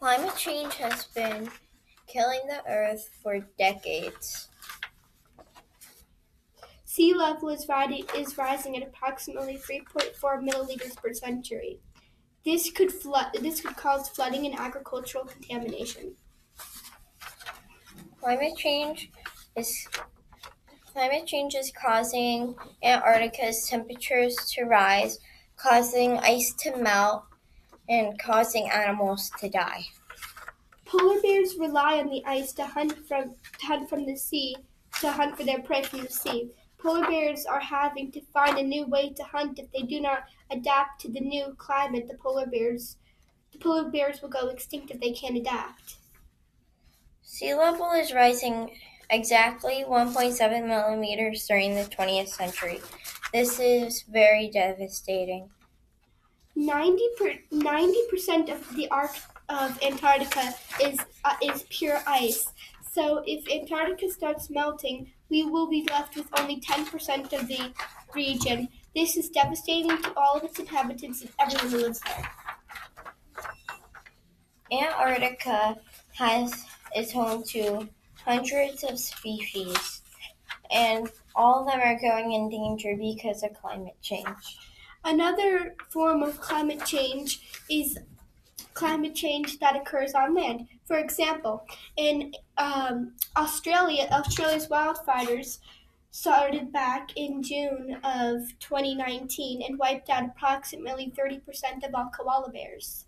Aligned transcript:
Climate 0.00 0.34
change 0.34 0.76
has 0.76 1.04
been 1.14 1.50
killing 2.06 2.40
the 2.48 2.66
earth 2.66 3.10
for 3.22 3.40
decades. 3.58 4.48
Sea 6.86 7.12
level 7.12 7.50
is, 7.50 7.68
is 8.16 8.38
rising 8.38 8.78
at 8.78 8.82
approximately 8.82 9.58
3.4 9.58 10.14
milliliters 10.42 10.96
per 10.96 11.12
century. 11.12 11.80
This 12.46 12.70
could 12.70 12.90
flood. 12.90 13.26
This 13.42 13.60
could 13.60 13.76
cause 13.76 14.08
flooding 14.08 14.46
and 14.46 14.58
agricultural 14.58 15.26
contamination. 15.26 16.14
Climate 18.22 18.56
change 18.56 19.10
is 19.54 19.86
climate 20.94 21.26
change 21.26 21.54
is 21.54 21.70
causing 21.78 22.54
Antarctica's 22.82 23.68
temperatures 23.68 24.34
to 24.54 24.64
rise, 24.64 25.18
causing 25.56 26.16
ice 26.20 26.54
to 26.60 26.74
melt, 26.78 27.24
and 27.90 28.18
causing 28.18 28.70
animals 28.70 29.30
to 29.40 29.50
die. 29.50 29.84
Polar 30.86 31.20
bears 31.20 31.56
rely 31.58 31.98
on 31.98 32.08
the 32.08 32.24
ice 32.24 32.52
to 32.54 32.64
hunt 32.64 32.96
from 33.06 33.34
to 33.58 33.66
hunt 33.66 33.90
from 33.90 34.06
the 34.06 34.16
sea, 34.16 34.56
to 35.00 35.10
hunt 35.10 35.36
for 35.36 35.44
their 35.44 35.60
prey 35.60 35.82
from 35.82 36.00
the 36.00 36.10
sea. 36.10 36.50
Polar 36.78 37.06
bears 37.06 37.44
are 37.44 37.60
having 37.60 38.10
to 38.12 38.20
find 38.32 38.56
a 38.56 38.62
new 38.62 38.86
way 38.86 39.10
to 39.10 39.22
hunt 39.22 39.58
if 39.58 39.70
they 39.72 39.82
do 39.82 40.00
not 40.00 40.24
adapt 40.50 41.00
to 41.02 41.08
the 41.08 41.20
new 41.20 41.54
climate. 41.58 42.08
The 42.08 42.14
polar 42.14 42.46
bears 42.46 42.96
the 43.52 43.58
polar 43.58 43.90
bears 43.90 44.22
will 44.22 44.30
go 44.30 44.48
extinct 44.48 44.90
if 44.90 45.00
they 45.00 45.12
can't 45.12 45.36
adapt. 45.36 45.96
Sea 47.22 47.54
level 47.54 47.90
is 47.92 48.12
rising 48.12 48.70
exactly 49.10 49.84
1.7 49.86 50.66
millimeters 50.66 51.46
during 51.46 51.74
the 51.74 51.84
20th 51.84 52.28
century. 52.28 52.80
This 53.32 53.58
is 53.58 54.02
very 54.02 54.48
devastating. 54.48 55.50
90 57.50 57.98
percent 58.10 58.48
of 58.50 58.76
the 58.76 58.88
arc 58.90 59.16
of 59.48 59.82
Antarctica 59.82 60.54
is 60.82 60.98
uh, 61.24 61.34
is 61.42 61.64
pure 61.70 62.00
ice. 62.06 62.52
So 62.92 63.22
if 63.26 63.48
Antarctica 63.48 64.10
starts 64.10 64.50
melting, 64.50 65.10
we 65.30 65.44
will 65.44 65.68
be 65.68 65.86
left 65.88 66.16
with 66.16 66.26
only 66.38 66.60
10% 66.60 67.32
of 67.32 67.46
the 67.46 67.72
region. 68.14 68.68
This 68.96 69.16
is 69.16 69.30
devastating 69.30 70.02
to 70.02 70.12
all 70.16 70.36
of 70.36 70.44
its 70.44 70.58
inhabitants 70.58 71.22
and 71.22 71.30
everyone 71.38 71.70
who 71.70 71.78
lives 71.78 72.00
there. 72.00 72.30
Antarctica 74.72 75.76
has 76.14 76.64
is 76.96 77.12
home 77.12 77.44
to 77.44 77.88
hundreds 78.24 78.84
of 78.84 78.98
species, 78.98 80.02
and 80.70 81.08
all 81.34 81.60
of 81.60 81.66
them 81.66 81.80
are 81.80 81.98
going 82.00 82.32
in 82.32 82.50
danger 82.50 82.96
because 82.96 83.42
of 83.42 83.54
climate 83.54 83.96
change. 84.02 84.58
Another 85.04 85.74
form 85.88 86.22
of 86.22 86.40
climate 86.40 86.84
change 86.84 87.40
is 87.70 87.98
climate 88.74 89.14
change 89.14 89.58
that 89.58 89.76
occurs 89.76 90.14
on 90.14 90.34
land. 90.34 90.68
For 90.86 90.98
example, 90.98 91.66
in 91.96 92.32
um, 92.58 93.12
Australia, 93.36 94.08
Australia's 94.12 94.68
wildfires 94.68 95.58
started 96.10 96.72
back 96.72 97.10
in 97.16 97.42
June 97.42 97.96
of 98.04 98.58
2019 98.58 99.62
and 99.62 99.78
wiped 99.78 100.10
out 100.10 100.24
approximately 100.24 101.12
30% 101.16 101.86
of 101.86 101.94
all 101.94 102.10
koala 102.16 102.50
bears. 102.50 103.06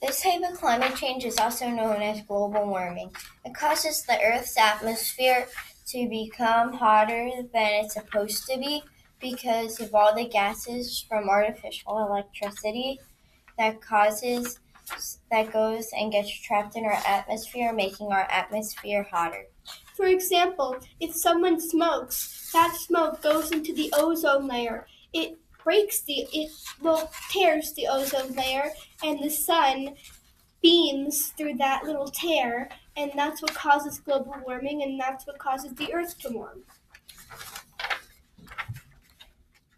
This 0.00 0.22
type 0.22 0.42
of 0.48 0.58
climate 0.58 0.94
change 0.94 1.24
is 1.24 1.38
also 1.38 1.68
known 1.68 2.00
as 2.00 2.22
global 2.22 2.66
warming. 2.66 3.10
It 3.44 3.54
causes 3.54 4.02
the 4.02 4.20
Earth's 4.22 4.56
atmosphere 4.56 5.48
to 5.88 6.08
become 6.08 6.72
hotter 6.72 7.30
than 7.52 7.84
it's 7.84 7.94
supposed 7.94 8.46
to 8.46 8.58
be 8.58 8.82
because 9.20 9.80
of 9.80 9.94
all 9.94 10.14
the 10.14 10.28
gases 10.28 11.04
from 11.08 11.28
artificial 11.28 11.98
electricity 11.98 13.00
that 13.58 13.80
causes 13.80 14.60
that 15.30 15.52
goes 15.52 15.88
and 15.92 16.12
gets 16.12 16.30
trapped 16.40 16.76
in 16.76 16.84
our 16.84 16.98
atmosphere, 17.06 17.72
making 17.72 18.10
our 18.10 18.26
atmosphere 18.30 19.06
hotter. 19.10 19.44
For 19.94 20.06
example, 20.06 20.76
if 21.00 21.14
someone 21.14 21.60
smokes, 21.60 22.50
that 22.52 22.74
smoke 22.76 23.20
goes 23.20 23.50
into 23.50 23.74
the 23.74 23.92
ozone 23.96 24.46
layer. 24.46 24.86
It 25.12 25.36
breaks 25.62 26.00
the 26.02 26.26
it 26.32 26.50
well 26.80 27.10
tears 27.30 27.74
the 27.74 27.86
ozone 27.88 28.32
layer 28.34 28.70
and 29.02 29.22
the 29.22 29.28
sun 29.28 29.94
beams 30.62 31.28
through 31.36 31.54
that 31.54 31.84
little 31.84 32.08
tear 32.08 32.70
and 32.96 33.12
that's 33.14 33.42
what 33.42 33.54
causes 33.54 33.98
global 34.00 34.34
warming 34.46 34.82
and 34.82 34.98
that's 34.98 35.26
what 35.26 35.38
causes 35.38 35.72
the 35.74 35.92
earth 35.92 36.18
to 36.18 36.30
warm. 36.30 36.62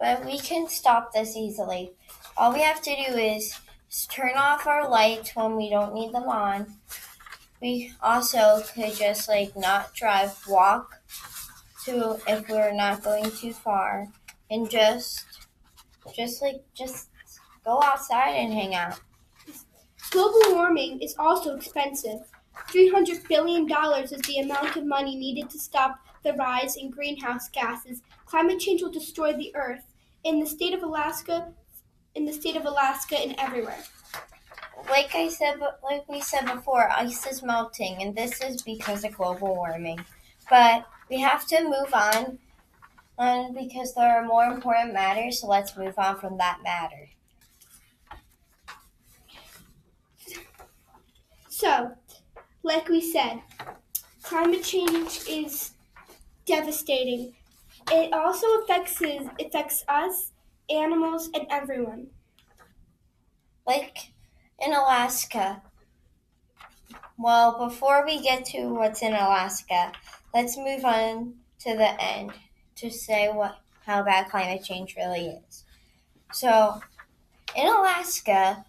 But 0.00 0.24
we 0.24 0.38
can 0.38 0.66
stop 0.66 1.12
this 1.12 1.36
easily. 1.36 1.92
All 2.36 2.54
we 2.54 2.62
have 2.62 2.80
to 2.82 2.96
do 2.96 3.16
is 3.16 3.60
turn 4.08 4.32
off 4.34 4.66
our 4.66 4.88
lights 4.88 5.36
when 5.36 5.56
we 5.56 5.68
don't 5.68 5.94
need 5.94 6.12
them 6.12 6.28
on. 6.28 6.74
We 7.60 7.92
also 8.02 8.62
could 8.74 8.94
just 8.94 9.28
like 9.28 9.54
not 9.54 9.92
drive, 9.94 10.34
walk 10.48 10.98
to 11.84 12.18
if 12.26 12.48
we're 12.48 12.72
not 12.72 13.02
going 13.02 13.30
too 13.30 13.52
far, 13.52 14.08
and 14.50 14.70
just 14.70 15.26
just 16.16 16.40
like 16.40 16.62
just 16.74 17.10
go 17.64 17.82
outside 17.82 18.30
and 18.30 18.54
hang 18.54 18.74
out. 18.74 18.98
Global 20.10 20.54
warming 20.54 21.00
is 21.00 21.14
also 21.18 21.54
expensive. 21.54 22.20
$300 22.68 23.28
billion 23.28 23.70
is 24.02 24.10
the 24.22 24.38
amount 24.38 24.76
of 24.76 24.84
money 24.84 25.16
needed 25.16 25.50
to 25.50 25.58
stop 25.58 25.98
the 26.24 26.32
rise 26.34 26.76
in 26.76 26.90
greenhouse 26.90 27.48
gases. 27.50 28.02
Climate 28.26 28.58
change 28.58 28.82
will 28.82 28.90
destroy 28.90 29.32
the 29.32 29.54
earth. 29.54 29.89
In 30.24 30.40
the 30.40 30.46
state 30.46 30.74
of 30.74 30.82
Alaska, 30.82 31.52
in 32.14 32.24
the 32.24 32.32
state 32.32 32.56
of 32.56 32.64
Alaska 32.66 33.16
and 33.16 33.34
everywhere. 33.38 33.82
Like 34.88 35.14
I 35.14 35.28
said, 35.28 35.60
like 35.82 36.08
we 36.08 36.20
said 36.20 36.46
before, 36.46 36.90
ice 36.90 37.26
is 37.26 37.42
melting, 37.42 38.02
and 38.02 38.14
this 38.14 38.40
is 38.40 38.62
because 38.62 39.04
of 39.04 39.16
global 39.16 39.54
warming. 39.54 40.04
But 40.48 40.86
we 41.08 41.20
have 41.20 41.46
to 41.48 41.62
move 41.64 41.92
on, 41.92 42.38
on 43.18 43.54
because 43.54 43.94
there 43.94 44.10
are 44.10 44.24
more 44.24 44.44
important 44.44 44.94
matters. 44.94 45.40
So 45.40 45.48
let's 45.48 45.76
move 45.76 45.98
on 45.98 46.18
from 46.18 46.38
that 46.38 46.58
matter. 46.62 47.08
So, 51.48 51.92
like 52.62 52.88
we 52.88 53.00
said, 53.00 53.42
climate 54.22 54.64
change 54.64 55.20
is 55.28 55.72
devastating. 56.46 57.34
It 57.92 58.12
also 58.12 58.46
affects 58.62 59.02
affects 59.40 59.84
us 59.88 60.32
animals, 60.70 61.28
and 61.34 61.46
everyone. 61.50 62.08
Like 63.66 64.12
in 64.58 64.72
Alaska. 64.72 65.62
Well, 67.18 67.68
before 67.68 68.04
we 68.06 68.22
get 68.22 68.44
to 68.46 68.68
what's 68.68 69.02
in 69.02 69.12
Alaska, 69.12 69.92
let's 70.34 70.56
move 70.56 70.84
on 70.84 71.34
to 71.60 71.76
the 71.76 72.02
end 72.02 72.32
to 72.76 72.90
say 72.90 73.28
what 73.28 73.58
how 73.84 74.02
bad 74.02 74.30
climate 74.30 74.62
change 74.62 74.94
really 74.96 75.40
is. 75.48 75.64
So, 76.32 76.80
in 77.56 77.66
Alaska, 77.66 78.64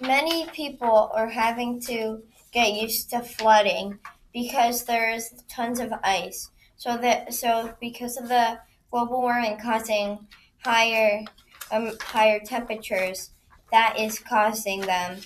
many 0.00 0.46
people 0.48 1.10
are 1.14 1.28
having 1.28 1.80
to 1.82 2.22
get 2.52 2.72
used 2.72 3.10
to 3.10 3.20
flooding 3.20 3.98
because 4.32 4.84
there's 4.84 5.32
tons 5.48 5.78
of 5.78 5.92
ice. 6.02 6.50
So 6.84 6.98
that 6.98 7.32
so 7.32 7.74
because 7.80 8.18
of 8.18 8.28
the 8.28 8.58
global 8.90 9.22
warming 9.22 9.56
causing 9.56 10.26
higher 10.62 11.24
um, 11.72 11.92
higher 11.98 12.38
temperatures 12.44 13.30
that 13.72 13.98
is 13.98 14.18
causing 14.18 14.82
them 14.82 15.16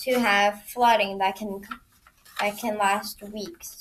to 0.00 0.18
have 0.18 0.62
flooding 0.62 1.18
that 1.18 1.36
can 1.36 1.60
that 2.40 2.56
can 2.56 2.78
last 2.78 3.22
weeks. 3.22 3.80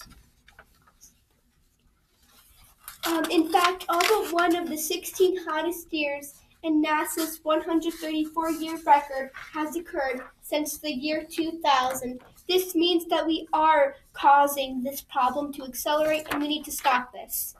Um, 3.07 3.23
in 3.31 3.49
fact, 3.49 3.85
all 3.87 4.01
but 4.01 4.33
one 4.33 4.53
of 4.57 4.67
the 4.67 4.77
16 4.77 5.45
hottest 5.45 5.93
years 5.93 6.33
in 6.61 6.83
NASA's 6.83 7.39
134 7.43 8.51
year 8.51 8.77
record 8.85 9.31
has 9.53 9.77
occurred 9.77 10.19
since 10.53 10.77
the 10.77 10.91
year 10.91 11.25
2000. 11.27 12.21
This 12.47 12.75
means 12.75 13.05
that 13.07 13.25
we 13.25 13.47
are 13.53 13.95
causing 14.13 14.83
this 14.83 15.01
problem 15.01 15.51
to 15.53 15.63
accelerate 15.63 16.27
and 16.29 16.39
we 16.39 16.47
need 16.47 16.63
to 16.65 16.71
stop 16.71 17.11
this. 17.11 17.55